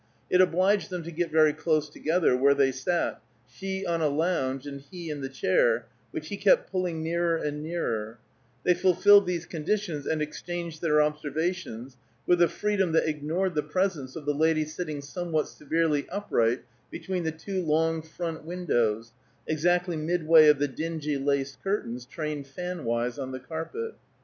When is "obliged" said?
0.41-0.89